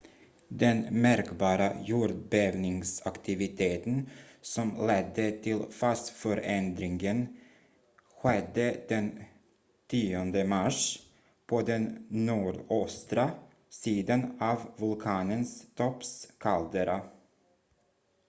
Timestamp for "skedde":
8.21-8.77